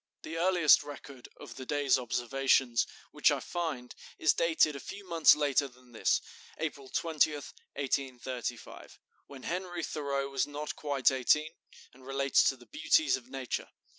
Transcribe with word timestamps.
The 0.23 0.35
earliest 0.35 0.81
record 0.81 1.29
of 1.37 1.57
the 1.57 1.65
day's 1.67 1.99
observations 1.99 2.87
which 3.11 3.29
I 3.29 3.39
find 3.39 3.93
is 4.17 4.33
dated 4.33 4.75
a 4.75 4.79
few 4.79 5.07
months 5.07 5.35
later 5.35 5.67
than 5.67 5.91
this 5.91 6.21
(April 6.57 6.89
20, 6.89 7.31
1835), 7.35 8.97
when 9.27 9.43
Henry 9.43 9.83
Thoreau 9.83 10.27
was 10.27 10.47
not 10.47 10.75
quite 10.75 11.11
eighteen, 11.11 11.53
and 11.93 12.03
relates 12.03 12.43
to 12.49 12.57
the 12.57 12.65
beauties 12.65 13.15
of 13.15 13.29
nature. 13.29 13.69